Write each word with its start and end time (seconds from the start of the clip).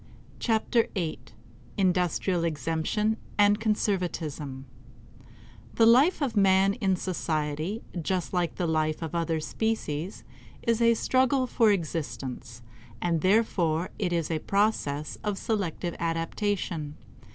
Chapter 0.39 0.87
Eight 0.95 1.33
~~ 1.55 1.77
Industrial 1.77 2.43
Exemption 2.43 3.17
and 3.37 3.59
Conservatism 3.59 4.65
The 5.75 5.85
life 5.85 6.23
of 6.23 6.35
man 6.35 6.73
in 6.73 6.95
society, 6.95 7.83
just 8.01 8.33
like 8.33 8.55
the 8.55 8.65
life 8.65 9.03
of 9.03 9.13
other 9.13 9.39
species, 9.39 10.23
is 10.63 10.81
a 10.81 10.95
struggle 10.95 11.45
for 11.45 11.69
existence, 11.69 12.63
and 12.99 13.21
therefore 13.21 13.91
it 13.99 14.11
is 14.11 14.31
a 14.31 14.39
process 14.39 15.19
of 15.23 15.37
selective 15.37 15.95
adaptation. 15.99 16.97